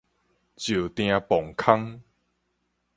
[0.03, 0.03] 石碇
[1.27, 2.01] 磅空